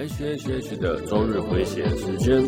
[0.00, 2.42] H H H 的周日回血时间。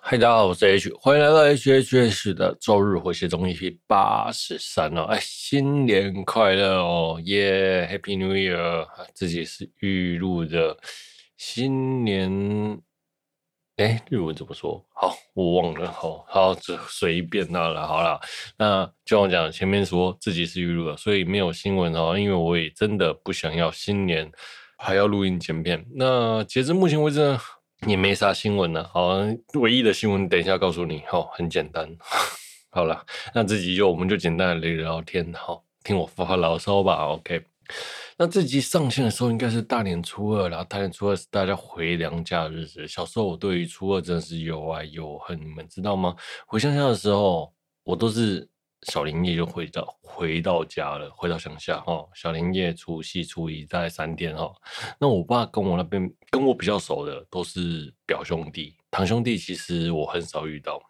[0.00, 5.02] 嗨，大家好，我是 H，欢迎来到 H H H 的周日回血中 EP 八十三哦。
[5.02, 8.88] 哎，新年快乐哦，耶、，Happy New Year！
[9.14, 10.76] 自己是预录的
[11.36, 12.82] 新年。
[13.76, 14.84] 哎，日文怎么说？
[14.92, 15.90] 好，我忘了。
[15.90, 17.86] 好，好，这随便那了。
[17.86, 18.20] 好了，
[18.58, 22.16] 那就我讲，前面说自己是预录的，所以没有新闻哦。
[22.18, 24.30] 因为我也真的不想要新年
[24.76, 25.84] 还要录音剪片。
[25.94, 27.40] 那截至目前为止呢，
[27.86, 28.84] 也没啥新闻了。
[28.92, 29.18] 好，
[29.54, 31.02] 唯一的新闻等一下告诉你。
[31.08, 31.88] 好，很简单。
[32.70, 33.04] 好了，
[33.34, 35.32] 那这集就我们就简单的聊聊天。
[35.32, 37.06] 好，听我发发牢骚吧。
[37.06, 37.42] OK。
[38.16, 42.86] 那这集上线的时候应该是大年初二，然后大年初二是大家回娘家的日子。
[42.86, 46.14] 小时候我对于初二真的是又爱又恨，你们知道吗？
[46.46, 47.52] 回乡下的时候，
[47.84, 48.48] 我都是
[48.82, 52.04] 小年夜就回到回到家了，回到乡下哈。
[52.14, 54.52] 小年夜、除夕、初一大概三天哈。
[54.98, 60.80] 那我爸跟我那边跟我比较熟的都是表兄弟、堂兄弟，其实我很少遇到。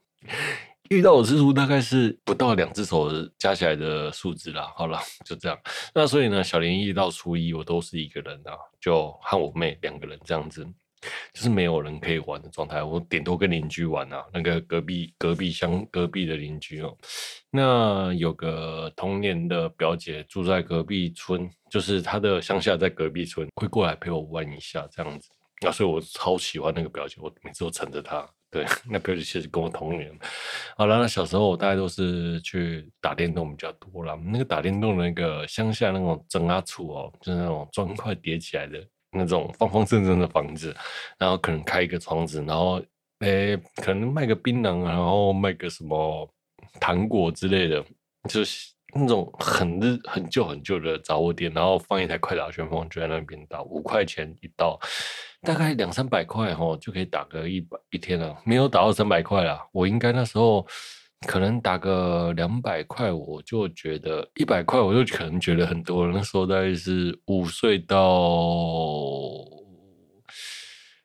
[0.92, 4.70] 遇到的次数大概是不到两只手加起来的数字啦。
[4.76, 5.58] 好了，就这样。
[5.94, 10.62] 那所以呢，小年一到初一我都是一个人啊，就和我妹两个人这样子，
[11.32, 12.82] 就是没有人可以玩的状态。
[12.82, 16.94] 我顶多跟邻居玩啊，那个隔壁隔壁乡隔壁的邻居哦。
[17.50, 25.30] 那有个同年的表姐住在隔壁村，就是她的乡下在隔壁村，会过来陪我玩一下这样子。
[25.62, 28.28] 那所以我超喜欢那个表姐，我每次都缠着她。
[28.52, 30.12] 对，那表姐其实跟我同年。
[30.76, 34.14] 好了，那小时候我大概都是去打电动比较多啦。
[34.26, 40.76] 那个打电动的那个乡下那种整阿厝哦，就是那种砖块叠起来的那种方方正正的房子，
[41.16, 42.78] 然后可能开一个窗子，然后
[43.20, 46.30] 诶，可能卖个槟榔，然后卖个什么
[46.78, 47.82] 糖果之类的，
[48.28, 54.78] 就是那种很日很旧很旧的杂货店，然后放一台快打旋风就在那边打，五块钱一道。
[55.42, 59.60] 大概两三百块哦，就可以打个一百一天了，没有打到三百块啦。
[59.72, 60.64] 我应该那时候
[61.26, 66.12] 可能打个两百块，我就觉得一百块，我就可能觉得很多了。
[66.14, 67.98] 那时候大概是五岁到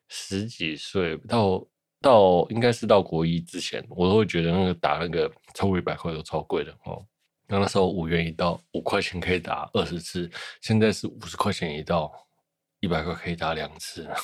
[0.08, 1.66] 十几岁，到
[2.00, 7.04] 到应该是到国一之前，我都会觉得那个打那个超过一百块都超贵的哦。
[7.48, 12.12] 那那时候五元一道，五块钱可以打二十次，现在是五十块钱一道。
[12.80, 14.14] 一百块可以打两次，哇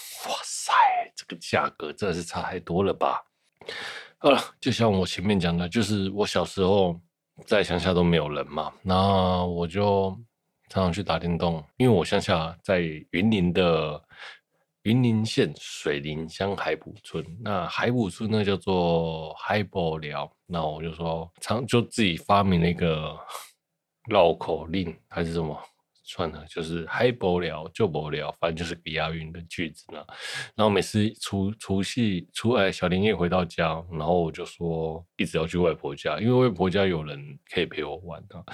[0.44, 0.72] 塞，
[1.16, 3.25] 这个价格真的是差太多了吧？
[4.19, 6.98] 好了，就像我前面讲的，就是我小时候
[7.47, 10.10] 在乡下都没有人嘛，那我就
[10.69, 14.03] 常常去打电动，因为我乡下在云林的
[14.82, 23.19] 云林县水林乡海埔村，那海埔村呢叫做海埔寮，那我就说常就自己发明了一个
[24.09, 25.60] 绕口令还是什么。
[26.04, 30.04] 算了，就是嗨不了就不了，反正就是个押韵的句子呢。
[30.54, 38.44] 然后每次除除夕、初哎小年夜回到家，然后我就说一直要去外婆家，因为外婆家有人可以陪我玩啊。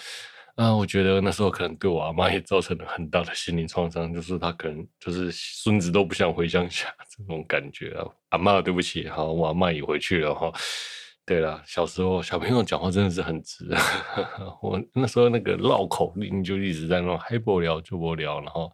[0.56, 8.04] 啊，我觉得那时候可能对我阿妈也造成了很大的心理创伤，就是她可能就是孙子都不想回乡下 这种感觉啊。
[8.30, 10.52] 阿妈，对不起，好，我阿妈也回去了哈。
[11.30, 13.64] 对了，小时候小朋友讲话真的是很直。
[14.60, 18.72] 我那时候那个绕口令就一直在那嗨不了就不了，然后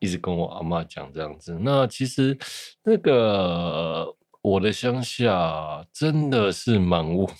[0.00, 1.56] 一直跟我阿嬷讲这样子。
[1.60, 2.36] 那其实
[2.82, 4.12] 那个
[4.42, 7.32] 我的乡下真的是蛮无聊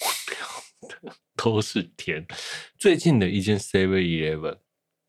[0.89, 2.25] 的，都是田。
[2.79, 4.59] 最近的一间 Seven Eleven，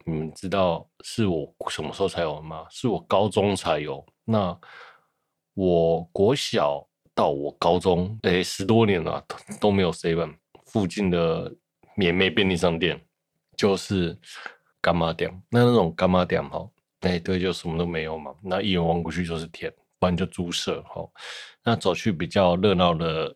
[0.04, 2.66] 你们知道是我什么时候才有吗？
[2.72, 4.04] 是我高中才有。
[4.24, 4.60] 那
[5.54, 6.88] 我国小。
[7.16, 9.26] 到我高中，哎，十多年了
[9.60, 11.52] 都没有 seven 附近的
[11.96, 13.02] 免费便利商店，
[13.56, 14.16] 就是
[14.82, 15.32] 干妈店。
[15.50, 18.36] 那那种干妈店哈，哎，对，就什么都没有嘛。
[18.44, 21.08] 那一眼望过去就是田，不然就猪舍哈。
[21.64, 23.34] 那走去比较热闹的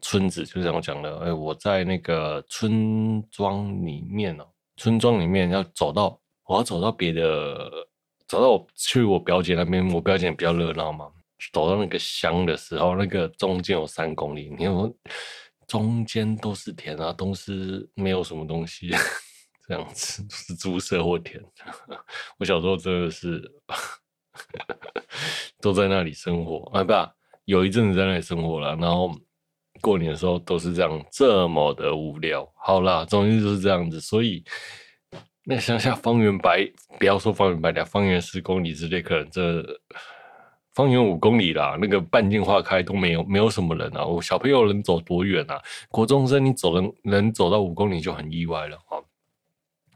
[0.00, 1.18] 村子，就这样讲的。
[1.20, 4.44] 哎，我在那个村庄里面哦，
[4.76, 7.70] 村庄里面要走到，我要走到别的，
[8.26, 11.08] 走到我去我表姐那边，我表姐比较热闹嘛。
[11.50, 14.74] 走到那个乡的时候，那个中间有三公里，你看，
[15.66, 18.90] 中间都是田啊，都是没有什么东西，
[19.66, 21.42] 这样子是猪舍或田。
[22.38, 23.42] 我小时候真的是
[25.60, 26.92] 都在那里生活啊，不，
[27.46, 29.10] 有一阵子在那里生活了，然后
[29.80, 32.46] 过年的时候都是这样，这么的无聊。
[32.56, 34.44] 好啦，总之就是这样子，所以
[35.44, 39.64] 那乡下方圆百，不要说方圆百里，方圆十公里之内，可能这。
[40.74, 44.04] 方圆五公里啦，那个半径花开都没有没有什么人啊。
[44.04, 45.60] 我小朋友能走多远啊？
[45.88, 48.96] 国中生你走能能走到五公里就很意外了啊。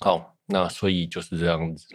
[0.01, 1.87] 好，那所以就是这样子。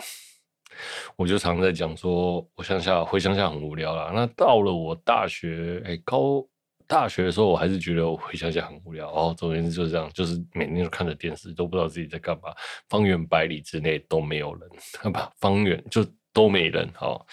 [1.16, 4.12] 我就常在讲说，我乡下回乡下很无聊啦。
[4.16, 6.44] 那到了我大学，哎、高
[6.88, 9.12] 大学的时候，我还是觉得我回乡下很无聊。
[9.12, 12.52] 哦，总而言之就是这样，就是每天都看着电视，都不知道自己在干嘛。
[12.90, 14.68] 方圆百里之内都没有人，
[15.00, 15.32] 好吧？
[15.38, 16.90] 方圆就都没人。
[16.96, 17.24] 好，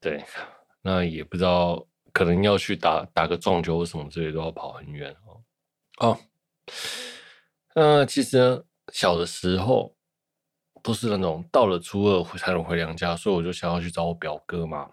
[0.00, 0.20] 对，
[0.84, 6.06] 那也不知道，可能要去打打个撞球什么之类，都要跑很远哦。
[6.06, 6.18] 哦，
[7.74, 9.92] 那其实，小的时候。
[10.82, 14.86] 都是那种到了初二才能回娘家，所以我就想要去找我表哥嘛。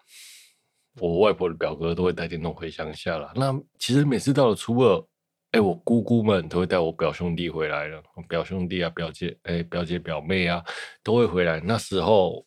[1.02, 3.34] 我外婆的表哥都会带电动回乡下了。
[3.36, 5.06] 那其实每次到了初二，
[5.52, 10.64] 哎、我姑姑们都会带我表兄弟回来了，表兄弟啊、表姐、哎、表姐、表妹啊
[11.04, 11.60] 都会回来。
[11.60, 12.46] 那时候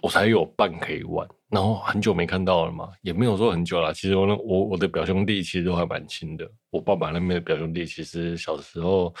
[0.00, 1.28] 我才有伴可以玩。
[1.54, 3.94] 然后很久没看到了嘛，也没有说很久了。
[3.94, 6.50] 其实我那我我的表兄弟其实都还蛮亲的。
[6.70, 9.14] 我爸爸那边的表兄弟，其实小时候。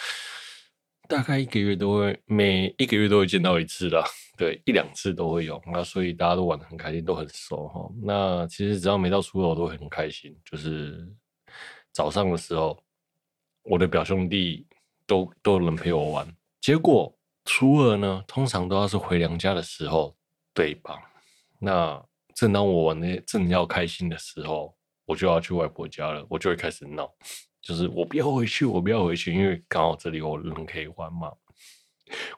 [1.06, 4.02] 大概一个月都会，每一个月都会见到一次啦，
[4.38, 5.62] 对，一两次都会有。
[5.70, 7.86] 那所以大家都玩的很开心，都很熟哈。
[8.02, 10.34] 那其实只要没到初二，我都会很开心。
[10.50, 11.06] 就是
[11.92, 12.82] 早上的时候，
[13.64, 14.66] 我的表兄弟
[15.06, 16.26] 都都能陪我玩。
[16.58, 17.14] 结果
[17.44, 20.16] 初二呢，通常都要是回娘家的时候，
[20.54, 20.98] 对吧？
[21.58, 22.02] 那
[22.34, 24.76] 正当我玩的正要开心的时候，
[25.06, 27.08] 我就要去外婆家了，我就会开始闹。
[27.62, 31.32] 就是我不要回去，我不要回去，因为刚好这里有人可以玩嘛。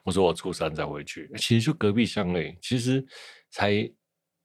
[0.03, 3.05] 我说我初三再回去，其实就隔壁乡诶，其实
[3.49, 3.89] 才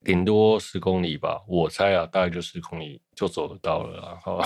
[0.04, 4.42] 顶多十公里吧，我猜啊，大概就十公里就走得到了然后，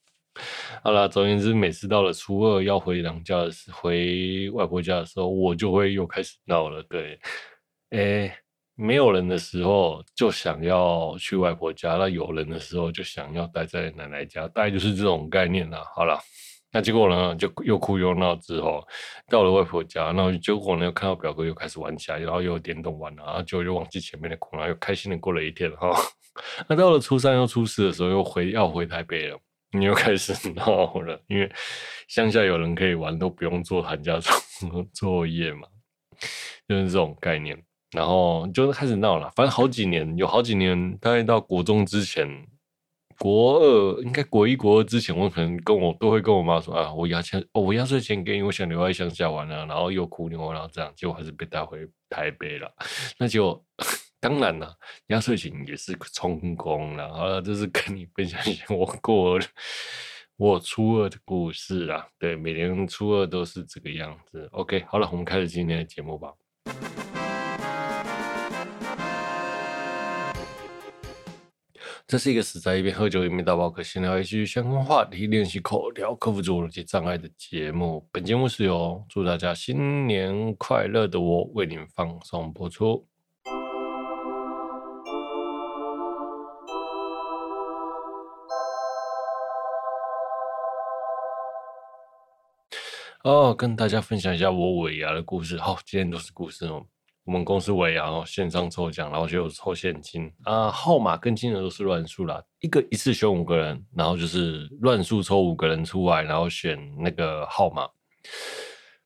[0.84, 6.80] 好啦，总而言之，每次到了初二要回娘家的时候，回外婆家的时候，我就会又开始闹了。
[6.84, 7.18] 对，
[7.90, 8.32] 诶。
[8.78, 15.82] 没有人的时候就想要去外婆家，那有人的时候就想要待在奶奶家，大概就是这种概念啦。
[15.94, 16.20] 好了，
[16.70, 18.86] 那结果呢，就又哭又闹之后，
[19.30, 25.90] 到了外婆家，然后结果呢，又看到表哥又开始玩起来，然后又有电动玩了，然后就又忘记前面的苦，然后又开心的过了一天哈。
[26.68, 29.38] 那到了初三又初四的时候，又回要回台北了，
[29.72, 31.50] 你又开始闹了，因为
[32.08, 35.66] 乡下有人可以玩，都不用做寒假 作作业嘛，
[36.68, 37.58] 就是这种概念。
[37.92, 42.28] 然后就开始闹了，反正好几年，有好几年，大概到国中之前，
[43.18, 52.70] 国二应该国一、国二之前，我可能跟我都会跟我妈说啊，我压钱，哦，我压岁钱给你，我想留在乡下玩啊，然后又哭又闹，然后这样，结果还是被带回台北了。
[53.18, 53.64] 那就
[54.20, 54.74] 当然了，
[55.06, 57.14] 压岁钱也是充公了。
[57.14, 59.38] 好了，就是跟你分享一下我过
[60.36, 62.06] 我初二的故事啊。
[62.18, 64.46] 对，每年初二都是这个样子。
[64.52, 66.34] OK，好了，我们开始今天的节目吧。
[72.08, 78.08] 这是一个死在一边喝酒一边打包可闲聊一句相关话题，练习口条，克服自我及障碍的节目。
[78.12, 83.04] 本节目是由祝大家新年快乐的我为您放送播出。
[93.24, 95.58] 哦，跟大家分享一下我尾牙的故事。
[95.58, 96.86] 好，今天都是故事哦。
[97.26, 107.88] 我们公司尾牙哦，线上抽奖，然后就有抽现金啊，号码跟金额都是乱数啦，一个一次选五个人，然后就是乱数抽五个人出来，然后选那个号码，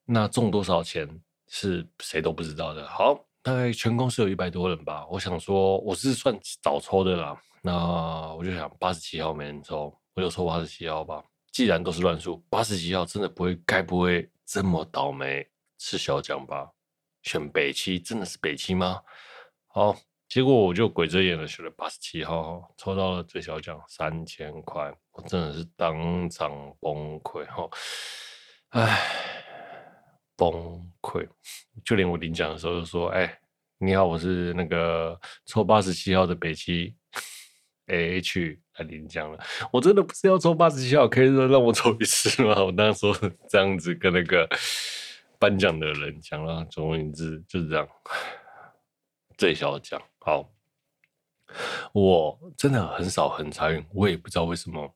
[0.04, 1.08] 那中多少钱
[1.48, 2.86] 是谁都不知道的。
[2.86, 11.24] 好，大概全公司有一百多人吧，我想说我是算早抽的啦，那我就想八十七号没人抽，我就抽八十七号吧。
[11.50, 15.44] 既然都是乱数，八十七号真的不会，该不会这么倒霉
[15.78, 16.68] 吃小奖吧？
[17.22, 19.00] 选北七真的是北七吗？
[19.66, 19.96] 好，
[20.28, 26.50] 结果我就鬼遮眼的选了八十七号，抽到了最小奖三千块，我真的是当场
[26.80, 27.68] 崩溃哈！
[28.70, 29.00] 唉，
[30.36, 30.52] 崩
[31.00, 31.28] 溃，
[31.84, 33.38] 就连我领奖的时候就说：“哎，
[33.78, 36.96] 你好，我是那个抽八十七号的北七
[37.86, 39.38] AH 来领奖了。”
[39.70, 42.64] 我真的不是要抽八十七号，可以说让我抽一次吗？
[42.64, 44.48] 我当时说这样子跟那个。
[45.40, 47.88] 颁奖的人讲了，总而言之就是这样。
[49.38, 50.52] 最小奖，好，
[51.94, 54.94] 我真的很少很参与，我也不知道为什么。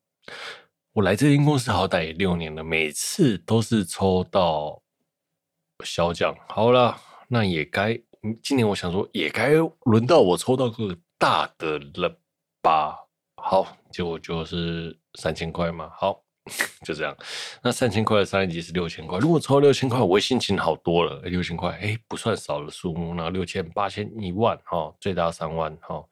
[0.93, 4.83] 我来这间公司好歹也六年了，每次都是抽到
[5.83, 6.37] 小奖。
[6.47, 6.97] 好了，
[7.27, 7.99] 那也该
[8.43, 12.21] 今年我想说也该轮到我抽到个大的了
[12.61, 12.99] 吧？
[13.37, 15.91] 好，结果就是三千块嘛。
[15.97, 16.24] 好，
[16.85, 17.17] 就这样。
[17.63, 21.21] 那三千块的三十集是六千块，如果抽六千块，我心情好多了。
[21.23, 23.15] 六千块，哎，不算少的数目。
[23.15, 26.05] 然后六千、八千、一万，哈，最大三万，哈，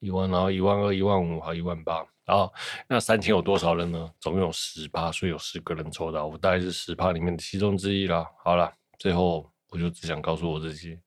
[0.00, 2.04] 一万，然后一万二、一万五，还一万八。
[2.26, 2.52] 然后
[2.86, 4.10] 那三千有多少人呢？
[4.20, 8.26] 总共有十趴，所以有十个人抽到，我大概是十趴里面的其中之一啦。
[8.44, 10.98] 好了，最后我就只想告诉我自己，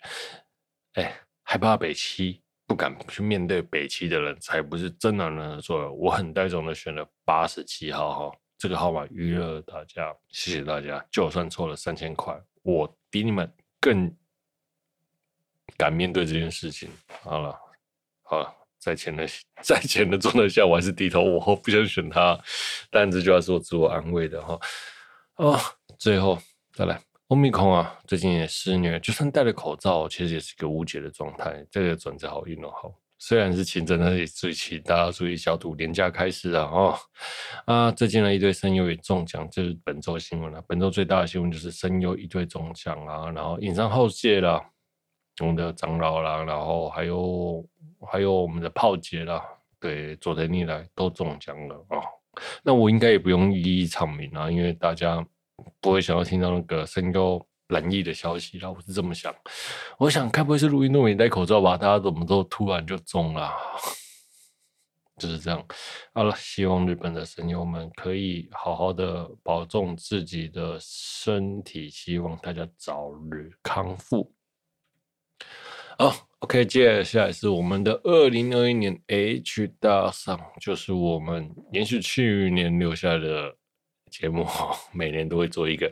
[0.93, 2.41] 哎，害怕北七。
[2.67, 5.93] 不敢去面对北七的人，才不是真男人的作用。
[5.97, 11.03] 我很带种的选了八十七号哈，这个号码娱乐大家，谢谢大家。
[11.09, 14.15] 就算抽了三千块，我比你们更
[15.75, 16.87] 敢面对这件事情。
[17.23, 17.59] 好了，
[18.21, 19.25] 好了，在前的
[19.63, 22.39] 在前的状态下，我还是低头，我不想选他。
[22.91, 24.59] 但这句话是我自我安慰的哈。
[25.37, 25.59] 哦，
[25.97, 26.37] 最后
[26.71, 27.01] 再来。
[27.29, 31.65] 欧米孔啊，最近也肆虐，就算戴了口罩，其实也是一个无解的状态。
[31.71, 36.97] 这个转折好运哦，好，虽然是清真，但是也最近大家注意消毒，廉价开始了哦。
[37.65, 40.59] 啊，最近呢，一堆声优也中奖，这是本周新闻了。
[40.67, 44.59] 本周最大的新闻就是声优一堆中奖啊，然后影山浩介啦，
[45.39, 47.63] 我们的长老啦，然后还有
[48.11, 49.39] 还有我们的炮姐啦，
[49.79, 52.01] 对，佐藤妮来都中奖了啊、哦。
[52.63, 55.23] 那我应该也不用一一唱名啊，因为大家。
[55.79, 59.35] 不会想要听到那个声优蓝奕的消息，然后我是这么想。
[59.97, 61.75] 我想，该不会是录音都没戴口罩吧？
[61.75, 63.51] 大家怎么都突然就中了？
[65.19, 65.65] 就是这样。
[66.13, 74.33] 好了，希望日本的神友们可以好好的保重自己的身体，希望大家早日康复。
[75.97, 83.55] 好，OK，接下来是我们的二零二一年 H 大赏，就是我们连续去年留下的。
[84.09, 84.45] 节目
[84.91, 85.89] 每年都会做一个，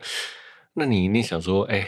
[0.74, 1.86] 那你一定想说，哎，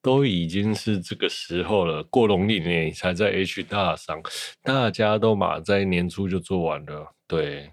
[0.00, 4.22] 都已经是这个时候了，过农历年才在 H 大赏，
[4.62, 7.70] 大家都马在年初就做完了，对，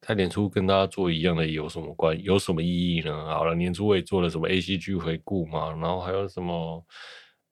[0.00, 3.12] 在年初跟大家做一样的有什么关，有什么意义呢？
[3.26, 6.84] 好了，年初我也做了什么 ACG 回顾嘛，然后还有什么，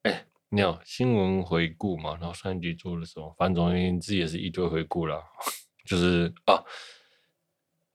[0.02, 5.22] 哎，你好，新闻回顾嘛，然后上一集做了什么，反正总而言之也是一堆回顾啦，
[5.84, 6.62] 就是啊。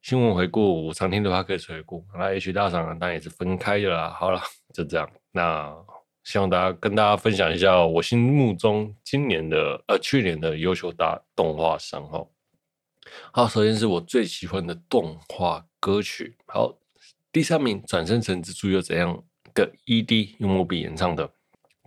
[0.04, 2.06] 新闻回顾，我常听的话可以回顾。
[2.14, 4.10] 那 H 大赏当然也是分开的啦。
[4.10, 4.42] 好了，
[4.74, 5.10] 就这样。
[5.32, 5.74] 那
[6.26, 12.28] 希望大家跟大家分享一下我心目中今年的呃去年的优秀大动画赏哈。
[13.32, 16.36] 好，首先是我最喜欢的动画歌曲。
[16.48, 16.78] 好，
[17.32, 19.16] 第三名《转生成蜘蛛又怎样》
[19.54, 21.26] 的 ED 用莫比演唱的《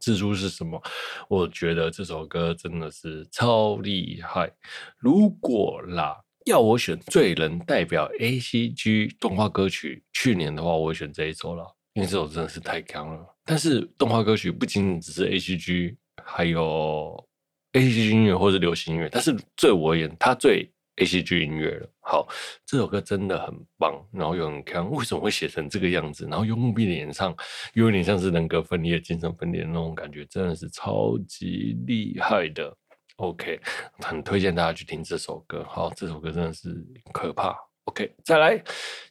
[0.01, 0.81] 蜘蛛是什么》，
[1.29, 4.51] 我觉得这首歌真的是超厉害。
[4.97, 6.23] 如果啦。
[6.47, 13.27] 要我选最能代表 ACG 动画歌曲，去年的话，我选这一首了，因为这首真的是太强了。
[13.45, 17.29] 但是动画歌曲不仅仅只是 ACG，还有
[17.73, 21.91] ACG 音乐或者流行音乐，但是对我而言，它最 ACG 音乐了。
[22.01, 22.29] 好，
[22.65, 24.89] 这首歌真的很棒，然后又很强。
[24.89, 26.29] 为什么会写成这个样子？
[26.31, 27.35] 然后用木碧的演唱，
[27.75, 32.73] 又有点像是人格分裂、精神分裂的那种感觉，真的是超级厉害的。
[33.17, 33.59] OK，
[34.01, 35.65] 很推荐大家去听这首歌。
[35.69, 37.57] 好，这首歌真的是可怕。
[37.85, 38.63] OK，再来，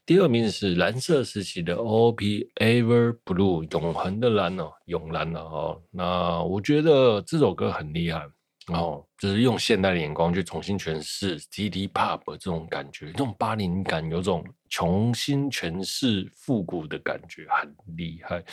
[0.05, 5.81] 第二名是蓝色时期的 OP Ever Blue，永恒的蓝哦，永蓝了哦。
[5.89, 8.27] 那我觉得这首歌很厉害，
[8.67, 18.43] 然后就是用现代的眼光去重新诠释 CD pop 这种感觉，这种八零感，有种重新诠释复古的感觉，很厉害。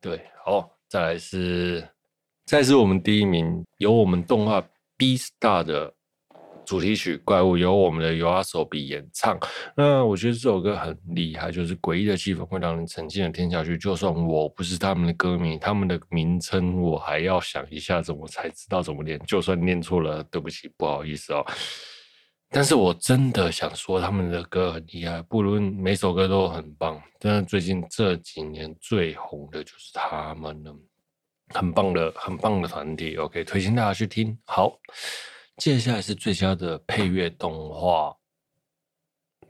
[0.00, 1.86] 对，好，再来是，
[2.46, 4.66] 再是我们第一名，由我们动画。
[5.02, 5.92] E Star 的
[6.64, 9.36] 主题曲《怪物》由我们的 YOASOBI 演唱。
[9.76, 13.76] 那我觉得这首歌很厉害，就是诡异的气氛会让人沉浸的听下去。
[13.76, 19.18] 就算我不是他们的歌迷，他们的名称我还要想一下，怎么才知道怎么念。
[19.26, 21.44] 就算念错了，对不起，不好意思哦。
[22.48, 27.02] 但是我真的想说，他们的歌很厉害，不论每首歌都很棒。
[27.18, 30.72] 但是最近这几年最红的就是他们了。
[31.52, 34.36] 很棒的，很棒的团体，OK，推荐大家去听。
[34.44, 34.78] 好，
[35.56, 38.16] 接下来是最佳的配乐动画，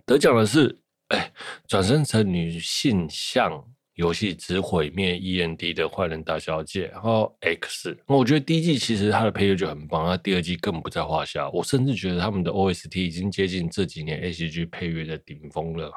[0.04, 0.78] 得奖的是，
[1.08, 1.32] 哎，
[1.66, 7.96] 转身成女性向游戏只毁灭 END 的坏人大小姐，然后 X。
[8.06, 11.48] 我觉得第一季其实它的配乐就很棒，那第二季更不在话下。
[11.50, 15.92] 我甚至觉得他们的 OST 已经接近这几年 ACG 配乐的顶峰了，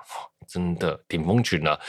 [0.47, 1.79] 真的顶峰群了啊。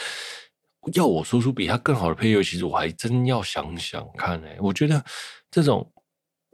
[0.94, 5.04] 要我说出比他更好的配乐，其实我还真要想想看哎、我觉得
[5.50, 5.90] 这种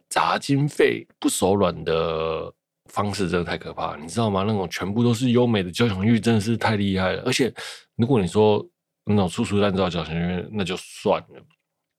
[0.09, 2.53] 砸经费不手软的
[2.87, 4.45] 方式真的太可怕，你知道吗？
[4.47, 7.23] 那种全部都是优美的交响乐，真的是太厉害了。
[7.25, 7.53] 而且
[7.97, 8.67] 如果你说
[9.05, 11.43] 那种粗俗烂造交响乐，那就算了，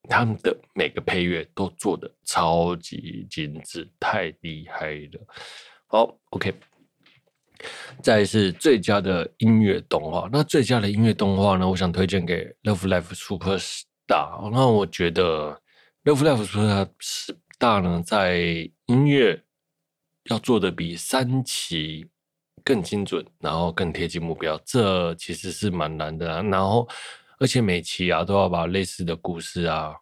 [0.09, 5.27] 他们的每个配乐都做得超级精致，太厉害了。
[5.87, 6.53] 好，OK。
[8.01, 11.67] 再是最佳的音乐动画，那最佳的音乐动画呢？
[11.67, 13.85] 我想推荐给《Love Life Super Star》。
[14.51, 15.59] 那我觉得
[16.11, 19.41] 《Love Life Super Star》呢，在音乐
[20.25, 22.07] 要做的比三期
[22.63, 26.41] 更精准，然后更贴近目标，这其实是蛮难的啊。
[26.43, 26.87] 然后，
[27.39, 29.93] 而且每期啊都要把类似的故事啊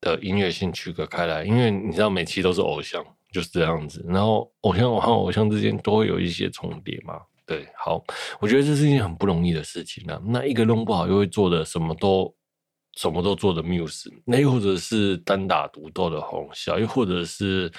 [0.00, 3.04] 的音乐性区隔开来，因为你知道每期都是偶像。
[3.32, 7.20] 就是这样子，然后偶像和偶像之间都会有一些重叠嘛。
[7.46, 8.04] 对，好，
[8.40, 10.20] 我觉得这是一件很不容易的事情啊。
[10.26, 12.34] 那一个弄不好，又会做的什么都
[12.98, 17.72] 什么都做的 Muse，那又或者是单打独斗的红霞，又或者是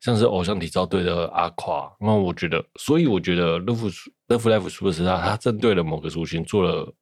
[0.00, 1.92] 像是偶像体操队的阿夸。
[1.98, 3.92] 那我觉得，所以我觉得 Love
[4.28, 5.20] Love Live 是不是他？
[5.20, 6.94] 他针对了某个族群做了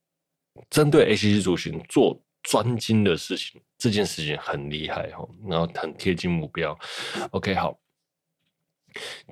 [0.70, 6.75] 针对 A C C 族群做专精的事情，这件事情很厉害哈，然后很贴近目标。
[7.32, 7.78] OK，好。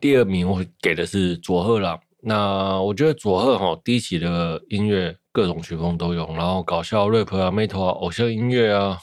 [0.01, 8.99] 第二名我给的是佐贺啦，那我觉得佐贺哈第一期的音乐各种曲风都有，然后搞笑 rap 啊、metal 啊、偶像音乐啊、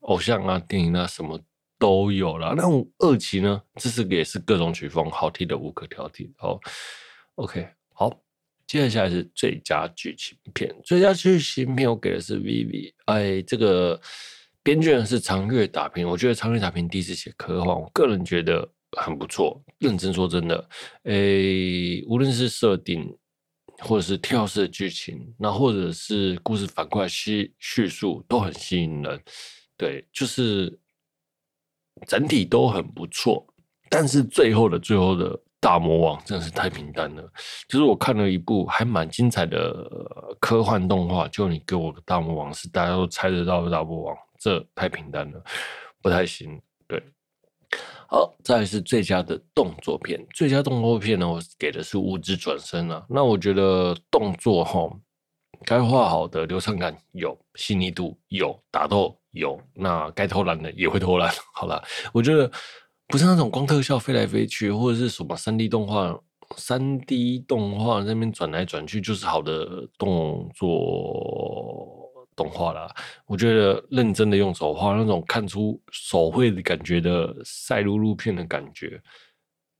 [0.00, 1.40] 偶像啊、电影啊什么
[1.78, 2.54] 都有了。
[2.56, 2.64] 那
[2.98, 6.30] 二期呢，这是也是各种曲风，好听的无可挑剔。
[6.36, 6.58] 好
[7.34, 8.10] ，OK，好，
[8.66, 14.00] 接下来是最佳剧情片，最佳剧情片我给的是 VV 哎，这个
[14.62, 18.68] 编剧是长月打平，我觉得长月打平第一次写科幻，我个人觉得。
[18.98, 20.68] 很不错，认真说真的，
[21.04, 23.16] 诶，无论是设定，
[23.78, 29.20] 或者是跳色剧情，那或者是故事反过来叙叙述，都很吸引人。
[29.76, 30.78] 对，就是
[32.06, 33.46] 整体都很不错，
[33.88, 37.22] 但是最后的最后的大魔王真的是太平淡了。
[37.68, 45.42] 就是我看了一部还蛮精彩的科幻动画，就你给我的大魔王是大家都猜得到的大魔王，这太平淡了，
[46.02, 46.60] 不太行。
[48.12, 50.22] 好，再是最佳的动作片。
[50.34, 53.02] 最佳动作片呢，我给的是《物质转身》啊。
[53.08, 54.86] 那我觉得动作哈，
[55.64, 59.58] 该画好的流畅感有，细腻度有，打斗有。
[59.72, 61.32] 那该偷懒的也会偷懒。
[61.56, 62.52] 好了，我觉得
[63.08, 66.14] 不是那种光特效飞来飞去，或者是什么三 D 动画，
[66.58, 71.81] 三 D 动画那边转来转去就是好的动作。
[72.42, 72.92] 动画啦，
[73.24, 79.00] 我觉得认真的用手画那种看出手绘的感觉的赛璐璐片的感觉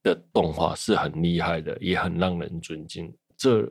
[0.05, 3.13] 的动画是很厉害的，也很让人尊敬。
[3.37, 3.69] 这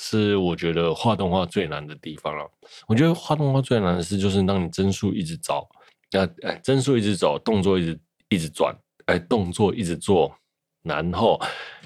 [0.00, 2.50] 是我觉得画动画最难的地方了。
[2.86, 5.68] 我觉得画动画最难的事就是让你帧数一直走，
[6.12, 10.34] 呃，哎，帧数一直走，动作一直一直转，哎，动作一直做，
[10.82, 11.38] 然后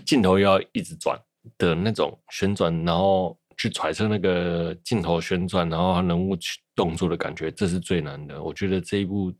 [0.06, 1.20] 镜头要一直转
[1.58, 3.36] 的那种旋转，然后。
[3.62, 8.42] 去揣测那个镜头旋转，然后人物去动作的感觉，这是最难的。
[8.42, 9.32] 我觉得这一部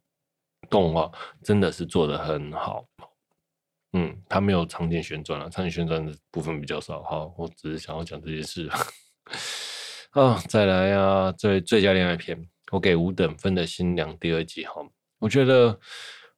[0.70, 1.10] 动画
[1.42, 2.84] 真的是做得很好。
[3.94, 7.02] 嗯，它没有场景旋转了，场景旋转的部分比较少。
[7.02, 8.70] 好，我只是想要讲这件事。
[10.14, 14.64] 啊，再来、啊，最最佳恋爱片，我给五等分的新娘第二季。
[14.66, 14.74] 哈，
[15.18, 15.76] 我觉得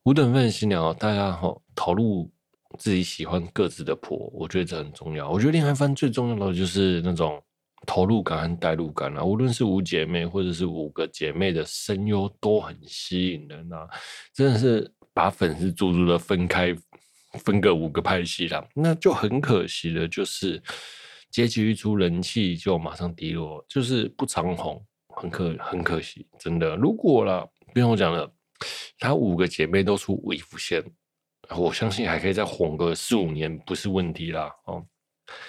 [0.05, 2.33] 五等分的新娘，大家哈投入
[2.79, 5.29] 自己喜欢各自的婆，我觉得这很重要。
[5.29, 7.39] 我觉得恋爱番最重要的就是那种。
[7.85, 13.89] 投入感和代入感啊，无论是五姐妹或者是五个姐妹的声优都很吸引人啊，
[14.33, 16.75] 真的是把粉丝足足的分开，
[17.35, 20.63] 分个五个派系啦，那就很可惜了，就是
[21.31, 26.77] 结局一出，人气就马上低落，就是不长红，很可很可惜，真的。
[26.77, 28.33] 如果啦，不用我讲了，
[28.99, 30.85] 她五个姐妹都出五伏线，
[31.57, 34.85] 我相信还可以再红个四五年，不是问题啦，哦。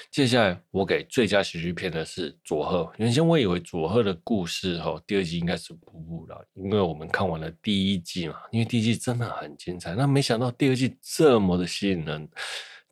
[0.09, 2.89] 接下来我给最佳喜剧片的是佐贺。
[2.97, 9.93] 原先我以为佐贺的故事哈，第二季应该是瀑布了，因为我们看完了第一季嘛，因为第一季真的很精彩。
[9.93, 12.29] 那没想到第二季这么的吸引人，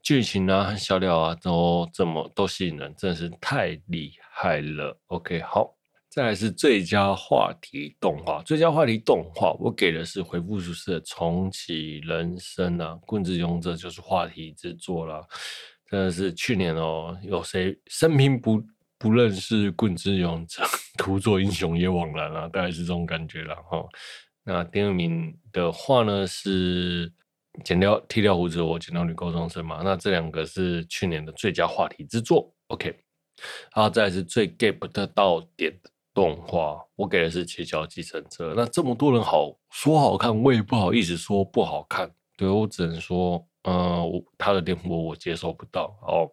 [0.02, 5.00] 剧情啊和笑料啊都这么都吸引人，真的是太厉害了。
[5.08, 5.74] OK，好，
[6.10, 8.44] 再来是最佳话题动画。
[8.44, 15.26] 最佳话题动画我给的是《回复术室的重启人生》啊，棍子勇者就是话题之作了。
[15.94, 18.60] 真的是去年哦，有谁生平不
[18.98, 20.64] 不认识棍之勇者，
[20.98, 23.86] 徒作英雄也枉然啊，大概是这种感觉了哈。
[24.44, 27.14] 那第二名的话呢是
[27.64, 29.82] 剪掉剃掉胡子，我剪掉女高中生嘛。
[29.84, 32.52] 那这两个是去年的最佳话题之作。
[32.70, 32.92] OK，
[33.72, 38.54] 好，再是最 get 不到点的动画，我给的是《窃教计程车》。
[38.56, 43.48] 那这么多人好说好看，我也不好意思说不好看，对，我只能说。
[43.64, 46.32] 嗯，他的电波我接收不到哦。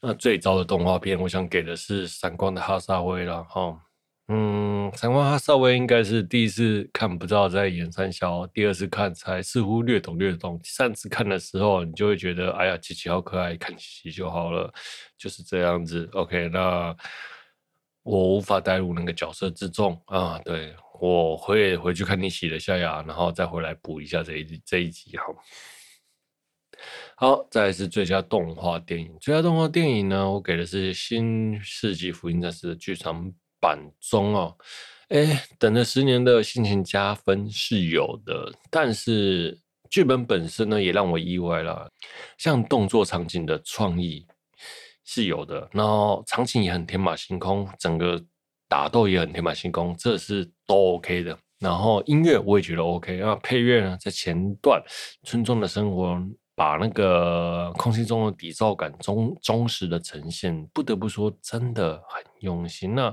[0.00, 3.80] 那最早的动画片，我想给的是《闪光的哈萨威》了哈。
[4.28, 14.72] 嗯，闪光哈萨威应该是第一次看不知道在演三小，第二次看才似乎略懂略懂，第三次看的时候你就会觉得，哎呀，琪琪好可爱，看琪琪就好了，
[15.18, 16.08] 就是这样子。
[16.14, 16.96] OK，那
[18.02, 25.34] 我无法带入那个角色之中啊，对，我会回去看你洗了下牙，然后再回来补一下这一这一集，好。
[27.16, 34.56] 好，再是最佳动画电影，最佳动画电影呢，我给的是《新世纪福音战士》的剧场版中哦，
[35.08, 39.58] 哎，等了十年的心情加分是有的，但是
[39.88, 41.88] 剧本本身呢也让我意外了，
[42.36, 44.26] 像动作场景的创意
[45.04, 48.20] 是有的，然后场景也很天马行空，整个
[48.68, 51.38] 打斗也很天马行空，这是都 OK 的。
[51.60, 54.82] 然后音乐我也觉得 OK，然后配乐呢，在前段
[55.22, 56.20] 村庄的生活。
[56.56, 62.94] 把那个空气中的底噪感忠忠实的呈现，不得不说真的很用心。
[62.94, 63.12] 那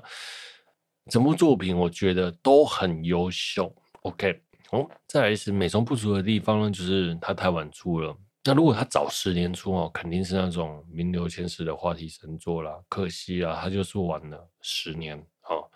[1.09, 3.73] 整部作品我觉得都很优秀。
[4.03, 4.39] OK，
[4.71, 8.15] 哦，再来是美中不足的地方呢，就是它太晚出了。
[8.43, 12.79] 那如果它早十年出哦，肯定是那种名留青史的话题神作啦。
[12.87, 15.17] 可惜啊，它就是晚了十年
[15.49, 15.67] 哦，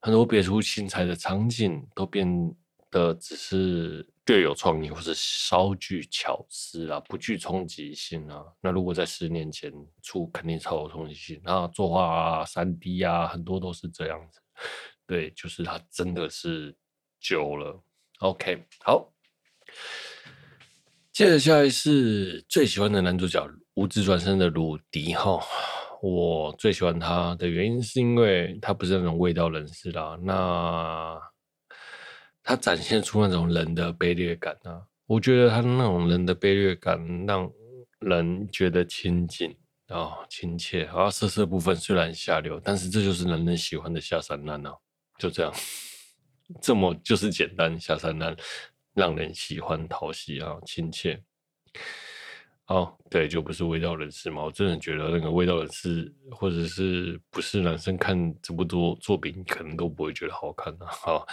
[0.00, 2.54] 很多别出心裁的场景都变
[2.90, 4.08] 得只是。
[4.26, 8.44] 略有创意，或是稍具巧思啊，不具冲击性啊。
[8.60, 11.40] 那如果在十年前出，肯定超有冲击性。
[11.44, 14.40] 那作画啊、三 D 啊，很多都是这样子。
[15.06, 16.74] 对，就是它真的是
[17.20, 17.80] 久了。
[18.18, 19.12] OK，好。
[21.12, 25.40] 接着下来是最喜欢的男主角无职转生的鲁迪哈。
[26.02, 30.18] 我最喜欢他的原因是因为他不是那种味道人士啦。
[30.22, 31.18] 那
[32.48, 37.50] 他展现出那种人的卑劣感啊，我觉得他那种人的卑劣感让
[37.98, 39.52] 人觉得亲近
[39.88, 40.84] 啊、亲切。
[40.84, 44.72] 啊，色色部分虽然下流，但是这就是人人喜欢的下三滥啊，
[45.18, 45.52] 就这样，
[46.62, 48.36] 这么就是简单下三滥，
[48.94, 51.20] 让人喜欢讨喜啊，亲切。
[52.68, 60.86] 哦，对，就不是味道人士嘛，我真的觉得那个味道人士或者是不是男生看这么多作品，可能都不会觉得好看啊。
[60.86, 61.26] 好。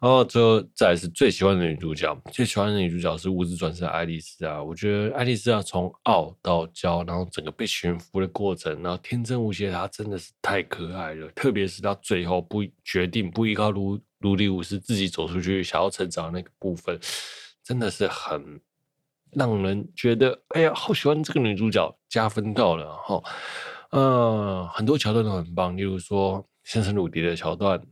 [0.00, 4.62] 然后最后再来是最喜欢的女主角，最喜欢的女主角是物质转生爱丽丝啊！
[4.62, 11.26] 我觉得爱丽丝啊，从傲到娇，然后整个被驯服的过程，然后天真无邪，她真的是太可爱了。
[11.34, 16.96] 特别是到最后不决定不依靠卢卢迪武士自己走出去，想要成长那个部分，
[17.64, 18.60] 真的是很
[19.32, 23.20] 让人觉得哎呀，好喜欢这个女主角，加分到了哈。
[23.90, 27.82] 呃，很多桥段都很棒，例如说先生鲁迪的桥段。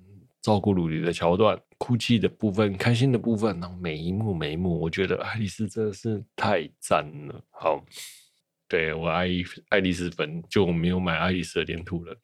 [0.46, 7.44] 照顾鲁迪的桥段，哭泣的部分，开心的部分，然后每一幕每一幕，我觉得爱丽丝真的是太赞了。
[7.50, 7.84] 好，
[8.68, 9.26] 对，我爱
[9.70, 12.16] 爱丽丝粉，就没有买爱丽丝的黏土了。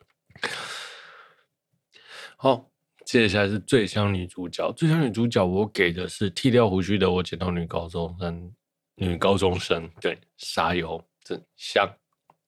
[2.37, 2.71] 好，
[3.05, 8.55] 接下来是最香女主角，最香女主角我给的是剃掉胡须的我剪刀女高中生，
[8.95, 11.93] 女高中生，对，沙油真香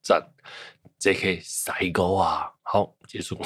[0.05, 0.25] 赞
[1.01, 3.37] ，JK 赛高啊，好，结束。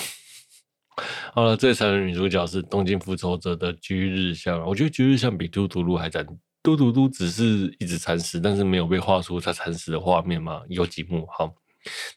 [1.35, 4.65] 好了，最惨的女主角是《东京复仇者》的橘日向。
[4.67, 6.27] 我觉得橘日向比嘟嘟噜还惨。
[6.61, 10.61] 嘟嘟噜只是一直惨死，但是没有被画出他惨死的画面嘛？
[10.69, 11.55] 有几幕好，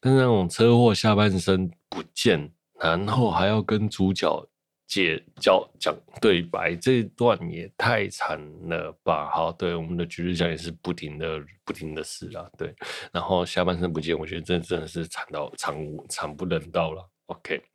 [0.01, 4.45] 但是那种车祸下半身不见，然后还要跟主角
[4.87, 9.29] 姐交讲对白，这一段也太惨了吧？
[9.29, 12.73] 好，对，我们的菊日向也是不停的不停的死啊，对，
[13.13, 17.07] 然后下半身不见，我觉得这真的是惨到惨无惨不忍道了。
[17.27, 17.70] OK。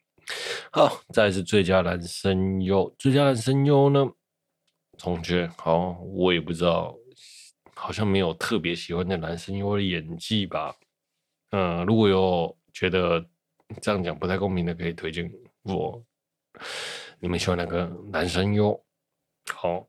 [0.73, 2.95] 好，再是最佳男声优。
[2.99, 4.07] 最佳男声优呢？
[4.99, 6.97] 同学，好，我也不知道，
[7.75, 10.75] 好像没有特别喜欢的男声优的演技吧。
[11.51, 13.25] 嗯，如果有觉得
[13.81, 15.31] 这样讲不太公平的，可以推荐
[15.63, 16.03] 我。
[17.19, 18.85] 你们喜欢哪个男声优？
[19.53, 19.87] 好。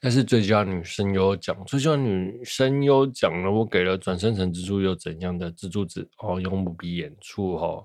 [0.00, 7.84] 但是最佳女声优奖，最佳女声优奖呢，我给了转生成蜘蛛又怎样的蜘蛛子哦，用木 B 演出、哦。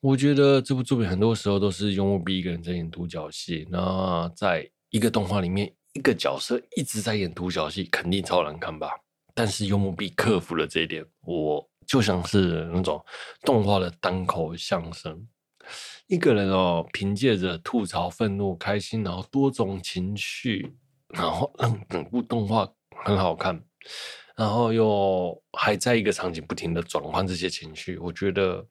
[0.00, 3.66] 我觉得这部作品很多时候都是用木 B 一个人在演独角戏。
[3.70, 8.90] 那在一个动画里面，一个角色一直在演独角戏，肯定超难看吧？
[9.34, 13.04] 但是用木 B 克服了这一点，我就像是那种
[13.42, 15.26] 动画的单口相声，
[16.08, 20.74] 一个人哦，凭借着吐槽、愤怒、开心，然后多种情绪。
[21.14, 22.68] 然后让整部动画
[23.04, 23.60] 很好看，
[24.36, 28.64] 然后又还在一个场景不停的转换这些情绪，我觉得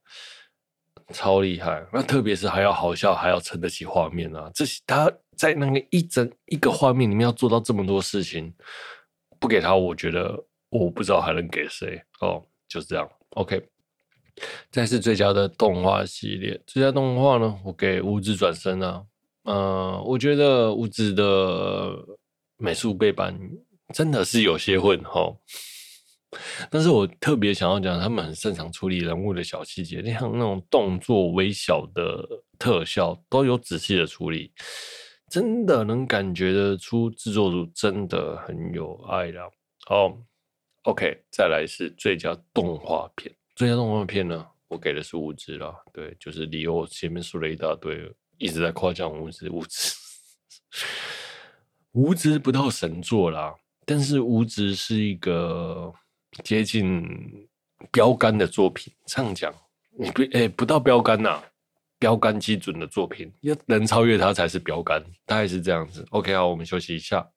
[1.14, 1.86] 超厉害。
[1.92, 4.52] 那特别是还要好笑，还要撑得起画面啊！
[4.54, 8.54] 这他在那个一整一个画面里面要做到这么多事情，
[9.40, 12.44] 不给他，我觉得我不知道还能给谁哦。
[12.68, 13.66] 就是这样，OK。
[14.70, 19.04] 再是最佳的动画系列，最佳动画呢，我给无职转身啊。
[19.44, 21.96] 呃，我觉得无职的
[22.58, 23.38] 美术背板
[23.94, 25.38] 真的是有些混齁，
[26.70, 32.28] 但是我特别想要讲，他们很擅长处理人物的小细节，像那种动作微小的
[32.60, 34.52] 特效都有仔细的处理，
[35.30, 39.50] 真的能感觉得出制作组真的很有爱了。
[39.86, 40.18] 好
[40.84, 43.34] ，OK，再来是最佳动画片。
[43.56, 45.74] 最佳动画片呢，我给的是无职啦。
[45.94, 49.94] 对，就是理由前面说了一大堆，一直在夸奖无职，无职，
[51.98, 53.56] 无知不到神作啦。
[53.84, 55.92] 但是无知是一个
[56.44, 57.04] 接近
[57.92, 58.94] 标杆的作品。
[59.08, 59.52] 这样讲，
[59.98, 61.42] 你不哎、不到标杆呐、
[61.98, 66.06] 标杆基准的作品，要能超越它才是标杆，大概是这样子。
[66.12, 67.28] OK，好，我们休息一下。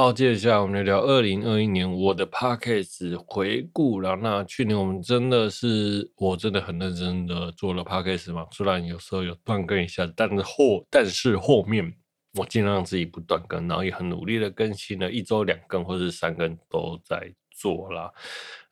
[0.00, 4.16] 好，接下来我们来聊二零二一年我的 Podcast 回顾了。
[4.16, 11.92] 那去年我们真的是，我真的很认真的做了 Podcast 嘛，虽然有时候有断更一下，但是后但是后面
[12.32, 18.10] 我尽量自己不断更，然后也很努力的更新了，一周两更或是三更都在做啦。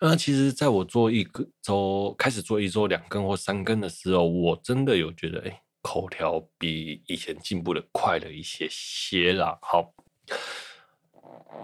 [0.00, 9.58] 那其实在我做一个周开始做一周两更或三更的时候，我真的有觉得，哎，口条比以前进步的快了一些些啦。
[9.60, 9.92] 好。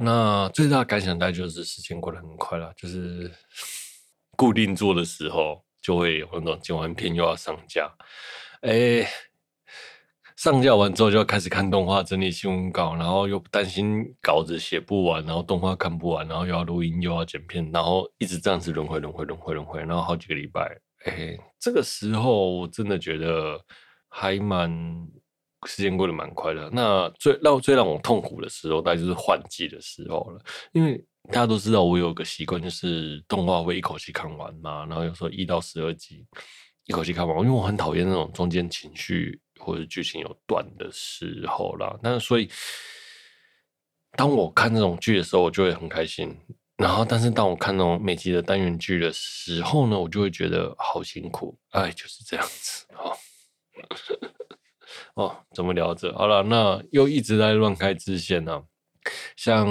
[0.00, 3.30] 那最大的感想大概就是时间过得很快了，就是
[4.36, 7.88] 固定做的时候就会有那种剪完片又要上架，
[8.62, 9.08] 哎、
[10.36, 23.64] 上架完之后就要开始看动画、整理新闻稿，然后又担心稿子写不完，然后动画看不完，然后又要录音又要剪片，然后一直这样子轮回、轮回、轮回、轮回，然后好几个礼拜，哎、这个时候我真的觉得
[24.08, 25.06] 还蛮。
[25.66, 30.44] 时间过得蛮快的，那最让最让我痛苦的时候，大概就是换季的时候了。
[30.72, 34.84] 因为大家都知道，我有个习惯，就是动画会一口气看完嘛。
[34.86, 36.24] 然后有时候一到十二集
[36.84, 41.98] 一口气看完，因为我很讨厌那种中间情绪或者剧情有断的时候啦。
[42.02, 42.48] 那所以，
[44.16, 46.36] 当我看这种剧的时候，我就会很开心。
[46.76, 51.56] 然后，但是当我看那种每集的单元剧的时候呢，我就会觉得好辛苦。
[51.70, 53.16] 哎，就是这样子哦。
[55.16, 56.12] 哦，怎么聊着？
[56.16, 58.62] 好了，那又一直在乱开支线呢、
[59.36, 59.66] 像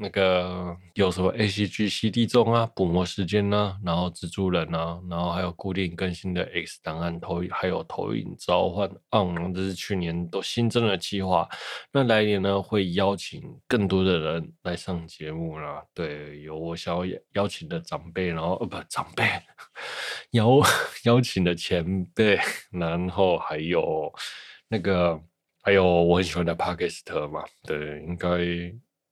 [0.00, 11.48] 那个有什么 ACG CD 中啊，捕魔时间啊，然后蜘蛛人啊，然后还有固定更新的 X 档案投，还有投影召唤 On，这是去年都新增的计划。
[11.92, 15.82] 那来年呢，会邀请更多的人来上节目啦。
[15.94, 19.24] 对，有我想要邀请的长辈，然后呃不长辈，
[20.32, 20.60] 邀
[21.04, 22.38] 邀请的前辈，
[22.70, 24.12] 然后还有
[24.68, 25.20] 那个。
[25.68, 28.26] 还有我很喜欢的 Podcast 嘛，对，应该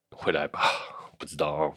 [0.09, 0.59] 会来吧，
[1.19, 1.75] 不知道哦。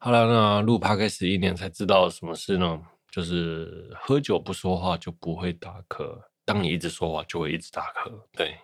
[0.00, 2.82] 好了，那录 Podcast 一年才知道什么事呢？
[3.12, 8.10] 就是喝酒不说话就不会打嗝，当你一直说话就会一直打嗝。
[8.32, 8.56] 对，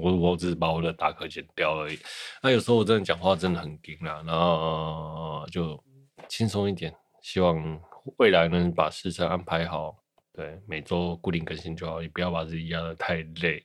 [0.00, 1.96] 我我只是把我的打嗝剪掉而已。
[2.42, 5.80] 那有时候我真的讲话真的很硬啦，然后就
[6.28, 6.92] 轻松一点。
[7.20, 7.80] 希望
[8.16, 9.96] 未来能把时程安排好，
[10.32, 13.64] 对，每周固定更新就好，也不要把自己压得太累。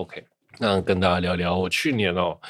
[0.00, 0.24] OK，
[0.58, 2.40] 那跟大家聊聊我去年哦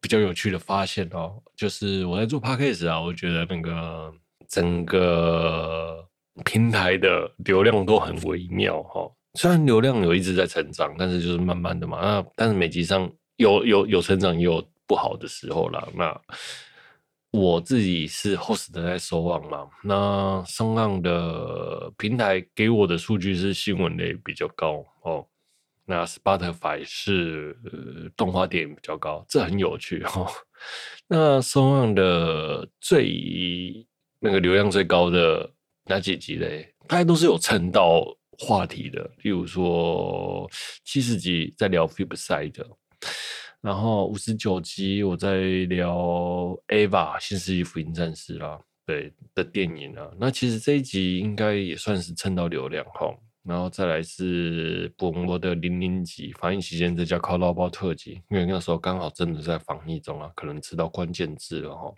[0.00, 4.10] 比较有趣的发现哦，就是我在做 Podcast 啊，我觉得那个
[4.48, 6.02] 整个
[6.46, 9.06] 平台的流量都很微妙哈。
[9.34, 12.00] 虽然流量有一直在成长，但是就是慢慢的嘛。
[12.00, 15.86] 那但是每集上有有有成长，也有不好的时候啦。
[15.94, 16.18] 那
[17.32, 25.26] 我自己是 host 在收望嘛，那声浪的平台给我的数据是新闻类比较高哦。
[25.88, 30.26] 那 Spotify 是、呃、动画电影比较高，这很有趣哈、
[31.06, 33.86] 那 s o n 的最
[34.18, 35.48] 那个流量最高的
[35.84, 36.74] 哪几集嘞？
[36.88, 38.04] 大家都是有蹭到
[38.38, 40.50] 话题的，例如说
[40.84, 42.66] 七十集在聊 Flipside，
[43.60, 45.94] 然后五十九集我在聊
[46.66, 50.10] Eva 新世纪福音战士啦，对的电影啊。
[50.18, 53.14] 那其实这一集应该也算是蹭到流量哈。
[53.46, 61.94] 然后再来是博魔的零零集，防疫期间这叫靠捞包特辑，因为那时候刚好真的在防疫中啊，可能知道关键字了哈。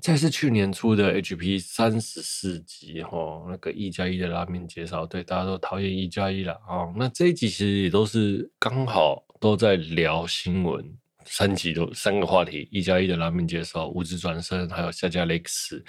[0.00, 6.92] 再是去年出的 HP 三十四集哈，那个一加一的拉面介绍，对，大家都讨厌一加一了啊。
[6.96, 10.84] 那这一集其实也都是刚好都在聊新闻，
[11.24, 15.84] 三集都三个话题，一加一的拉面介绍，五指转生，还有下架雷克斯。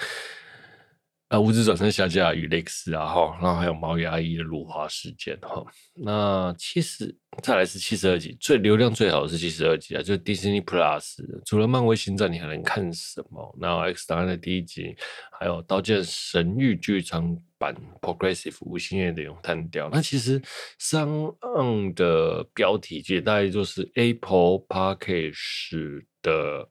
[1.32, 5.66] 呃，无职转身下架与雷克斯啊，哈，然后还有毛牙医的辱华事件，哈，
[5.96, 13.58] 那七十再来是七十二集，最流量最好的是七十二集啊，就是 Disney Plus，除了漫威星战，你还能看什么？
[13.58, 14.94] 那 X 档案的第一集，
[15.40, 20.42] 还有刀剑神域剧场版 Progressive 无心叶的咏叹调，那其实
[20.80, 26.68] 上岸的标题其实大概就是 Apple Podcast 的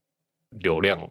[0.51, 1.11] 流量。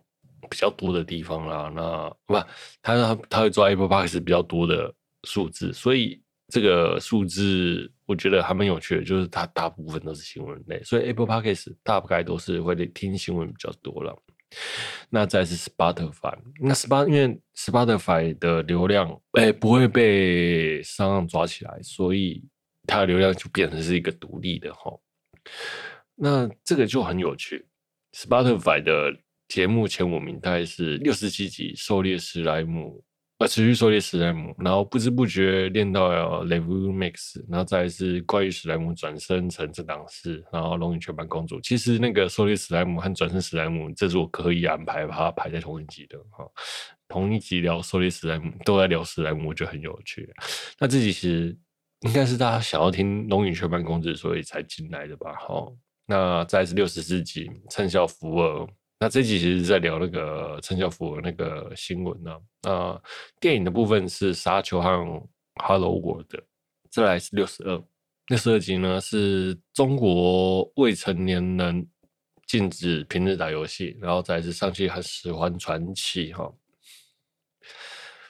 [0.49, 2.34] 比较多的地方啦，那不，
[2.82, 14.17] 他他他会抓 Apple Podcast 比较多的数字，所以这个数字我觉得还蛮有趣的，就是它大部分都是新闻类，所以 Apple Podcast 大概都是会听新闻比较多了。
[15.10, 22.43] 那再是 Spotify，那 Spotify 因为 Spotify 的流量哎、欸、不会被商业抓起来，所以
[22.88, 24.91] 它的流量就变成是一个独立的哈。
[26.15, 27.67] 那这个就很有趣
[28.13, 29.13] ，Spotify 的。
[29.49, 33.03] 节目前五名大概是六十七集狩猎史莱姆，
[33.39, 41.59] 呃，持续狩猎史莱姆，然后不知不觉练到了 Level Max，然后再是怪异史莱姆转生成这档事，然后龙与雀斑公主。
[41.62, 46.45] 其实那个狩猎史莱姆和转生史莱姆，这是我刻意安排把它排在同一集的哈，
[47.07, 50.31] 同一集聊狩猎史莱姆，都在聊史莱姆，我觉得很有趣。
[50.77, 51.57] 那这集其实
[52.01, 55.33] 应该是大家想要听龙与雀斑公主，所以才进来的吧？
[55.33, 55.65] 哈，
[56.05, 58.67] 那再是六十四集趁小福尔。
[59.01, 62.41] 那这集其实是在聊那个陈小福那个新闻呢、啊。
[62.63, 63.01] 那
[63.39, 64.89] 电影的部分是《沙丘》和
[65.55, 66.27] 《Hello World》。
[66.91, 67.81] 再来是六十二，
[68.27, 71.88] 六十二集呢是中国未成年人
[72.45, 76.51] 禁止平日打游戏，然后再来是上汽和十环传奇哈。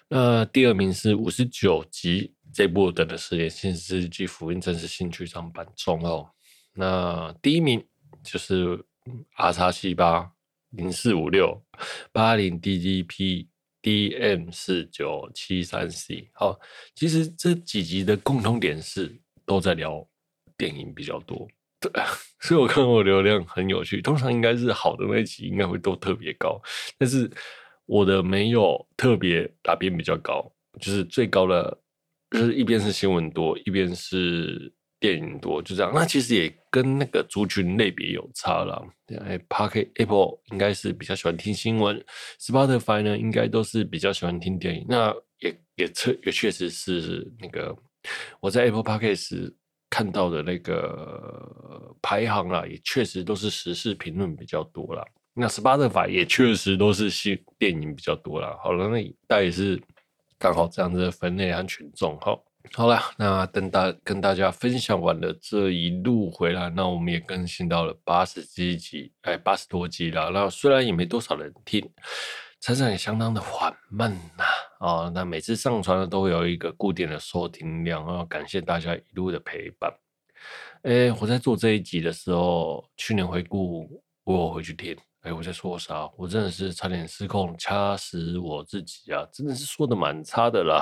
[0.07, 6.29] 那第二名是五十九集，这部等的是《新世纪福音战士》新剧场版中哦。
[6.73, 7.83] 那第一名
[8.23, 8.85] 就是
[9.37, 10.31] 阿叉七八。
[10.71, 11.63] 零四五六
[12.11, 13.47] 八零 DGP
[13.81, 16.59] DM 四九七三 C，好，
[16.95, 20.07] 其实这几集的共同点是都在聊
[20.57, 21.47] 电影比较多，
[21.79, 21.91] 对，
[22.41, 24.01] 所以我看我流量很有趣。
[24.01, 26.61] 通常应该是好的那一集应该会都特别高，
[26.97, 27.29] 但是
[27.85, 31.81] 我的没有特别打边比较高，就是最高的
[32.31, 34.71] 就是一边是新闻多，一边是。
[34.99, 38.85] 电影多就这样，那其实也跟那个族群类别有差了。
[39.25, 42.03] 哎，Pocket Apple 应该是比较喜欢听新闻
[42.39, 44.85] ，Spotify 呢应该都是比较喜欢听电影。
[44.89, 47.75] 那也也确也确实是那个
[48.41, 49.53] 我在 Apple Podcast
[49.89, 55.03] 看到的那个排行啦，也确实都是时事评论比较多啦。
[55.33, 58.57] 那 Spotify 也确实都是新电影比较多啦。
[58.61, 59.81] 好了，那大概是
[60.37, 62.37] 刚好这样子的分类和群众哈。
[62.73, 70.29] 好了，那等大跟大家分享完了这一路回来，那我们也更新到了八十几集，哎，八十多集了。
[70.29, 71.89] 那虽然也没多少人听，
[72.59, 74.43] 成长也相当的缓慢呐。
[74.79, 79.91] 啊，那每次上传呢都会有一个固定的收听量啊，感谢大家一路的陪伴。
[80.83, 84.95] 哎，我在做这一集的时候，去年回顾，我回去听。
[85.21, 86.09] 哎，我在说啥？
[86.15, 89.27] 我真的是差点失控，掐死我自己啊！
[89.33, 90.81] 真的是说的蛮差的啦。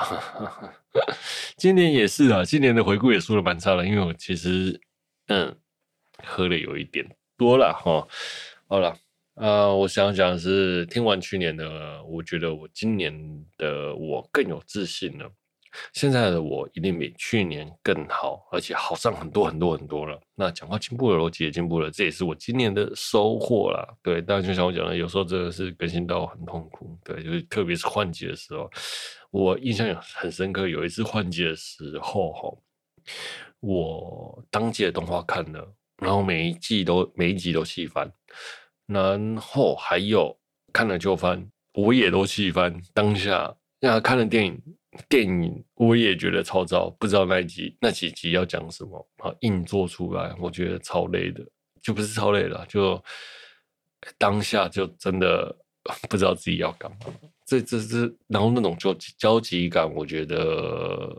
[1.58, 4.80] 今年也是啊，今年的回顾也说的蛮差的，因为我其实
[5.28, 5.56] 嗯
[6.24, 7.04] 喝的有一点
[7.36, 8.08] 多了哈。
[8.68, 8.96] 好了，
[9.34, 13.12] 呃，我想讲的是听完去年的，我觉得我今年
[13.58, 15.32] 的我更有自信了。
[15.94, 20.20] 现在的我一定比去年更好，而且好上很多很多很多了。
[20.36, 23.88] 那讲话进步了，逻辑也进步了，这也是我今年的收获啦。
[24.02, 26.98] 对，但就像我讲的，有时候真的是更新到很痛苦。
[27.04, 28.70] 对，就是特别是换季的时候，
[29.32, 30.68] 我印象很深刻。
[30.68, 32.58] 有一次换季的时候，哈，
[33.60, 38.12] 我当季的动画看了，然后每一季都每一集都弃番，
[38.86, 40.38] 然后还有
[40.72, 42.80] 看了就番，我也都弃番。
[42.94, 44.62] 当下那看了电影。
[45.10, 51.46] 电影我也觉得超糟，不知道那一集那几集要讲什么啊，硬做出来，我觉得超累的，
[51.82, 53.02] 就不是超累了，就
[54.18, 55.56] 当下就真的
[56.10, 56.98] 不知道自己要干嘛，
[57.46, 61.10] 这这这，然后那种就焦急感，我觉得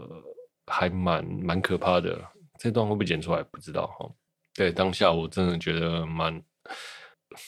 [0.67, 2.21] 还蛮蛮可怕的。
[2.59, 4.11] 这段会不会剪出来不知道哈。
[4.55, 6.43] 对，当下我真的觉得蛮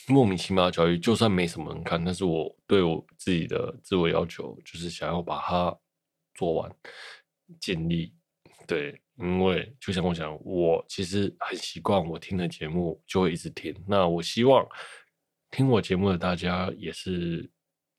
[0.07, 5.77] 莫名其妙的焦虑，就算没什么人看，但是我对我自己的自我要求就是想要把它。
[6.33, 6.71] 做完，
[7.59, 8.13] 尽力，
[8.65, 13.75] 对，因为就像我讲，我其实很习惯，我听的节目就会一直听。
[13.87, 14.65] 那我希望
[15.51, 17.49] 听我节目的大家也是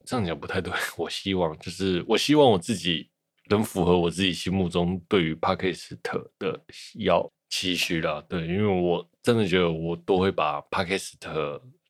[0.04, 0.72] 这样讲不太对。
[0.96, 3.10] 我希望就是，我希望我自己
[3.50, 5.98] 能符合我自己心目中对于 Podcast
[6.38, 6.64] 的
[6.94, 8.24] 要期许啦。
[8.28, 11.12] 对，因为我真的觉得我都会把 Podcast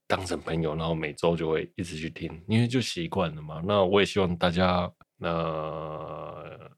[0.08, 3.62] 当成朋友，然后每周就会一直去听，因为就习惯了嘛。
[3.64, 4.92] 那我也希望大家。
[5.21, 6.69] 那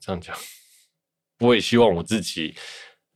[0.00, 0.36] 这样讲，
[1.40, 2.54] 我也希望我自己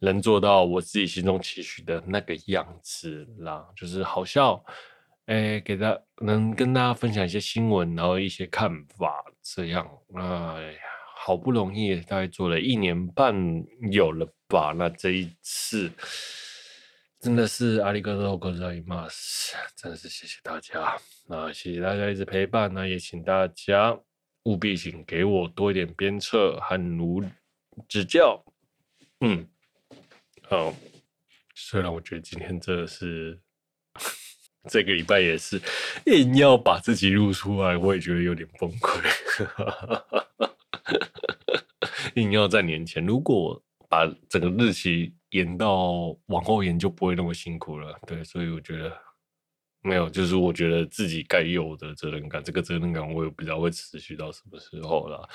[0.01, 4.65] 能做到我自己心中期许的那个样子啦，就是好笑，
[5.27, 10.23] 哎、欸，给大能跟大家分享一些新闻，然后一些看法，这样，哎
[10.73, 10.81] 呀，
[11.17, 13.35] 好不容易大概做了一年半
[13.91, 15.91] 有了吧，那这一次。
[17.21, 23.99] 真的是阿里嘎多，ございます，真的是谢谢大家，那谢谢大家一直陪伴，那也请大家
[24.44, 27.24] 务必请给我多一点鞭策和努
[27.88, 28.44] 指教，
[29.22, 29.48] 嗯，
[30.44, 30.74] 好，
[31.56, 33.40] 虽然我觉得今天真的是
[34.70, 35.62] 这个礼拜也是
[36.06, 39.02] 硬要把自己录出来，我也觉得有点崩溃，
[42.16, 45.14] 硬要在年前，如果把整个日期。
[45.34, 48.92] 延到往后延就不会那么辛苦了，对，所以我觉得
[49.82, 55.28] 没有，就是我觉得自己该有的责任感，这个责任感我也不知道会持续到什么时候了。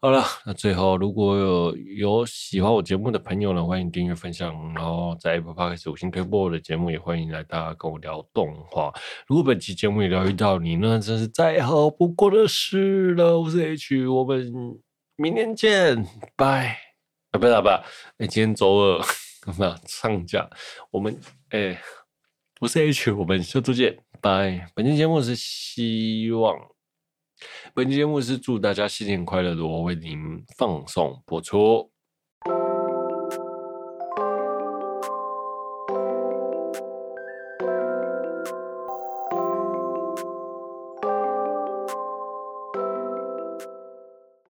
[0.00, 8.92] 好了，那最后如果有有喜欢我节目的朋友呢，欢迎订阅分享，然后在 Apple Podcast 五星推播我的节目，也欢迎来大家跟我聊动画。
[9.26, 13.38] 如果本期节目也疗愈到你呢，真是再好不过的事了。
[13.38, 14.52] 我是 H，我们
[15.16, 16.78] 明天见，拜。
[17.30, 17.74] 啊，不是啊，不是，
[18.18, 19.04] 哎，今天周二。
[19.58, 20.48] 那上架，
[20.92, 21.18] 我们
[21.48, 21.76] 哎、
[22.62, 24.70] 我是 H，我们下周见，拜。
[24.72, 26.56] 本期节目是希望，
[27.74, 31.91] 本期节目是祝大家新年快乐的，我为您放送播出。